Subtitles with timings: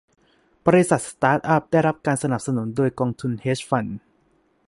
[0.65, 3.97] บริษัทสตาร์ตอัพได้รับการสนับสนุนโดยกองทุนเฮดจ์ฟันด์